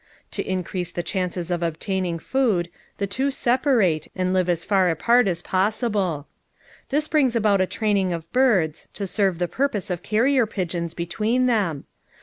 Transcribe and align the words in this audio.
To 0.31 0.41
increase 0.43 0.91
the 0.91 1.03
chances 1.03 1.51
of 1.51 1.61
obtaining 1.61 2.17
food, 2.17 2.71
the 2.97 3.05
two 3.05 3.29
separate, 3.29 4.07
and 4.15 4.33
live 4.33 4.49
as 4.49 4.65
far 4.65 4.89
apart 4.89 5.27
as 5.27 5.43
possible. 5.43 6.25
This 6.89 7.07
brings 7.07 7.35
about 7.35 7.61
a 7.61 7.67
training 7.67 8.11
of 8.11 8.33
birds, 8.33 8.89
to 8.95 9.05
serve 9.05 9.37
the 9.37 9.47
purpose 9.47 9.91
of 9.91 10.01
carrier 10.01 10.47
pigeons 10.47 10.95
between 10.95 11.45
them. 11.45 11.83